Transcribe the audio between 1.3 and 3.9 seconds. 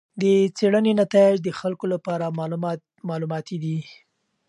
د خلکو لپاره معلوماتي دي.